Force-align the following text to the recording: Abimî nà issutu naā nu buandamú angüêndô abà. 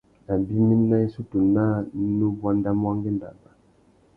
Abimî 0.33 0.75
nà 0.89 0.97
issutu 1.07 1.37
naā 1.55 1.75
nu 2.17 2.27
buandamú 2.39 2.85
angüêndô 2.91 3.25
abà. 3.33 3.49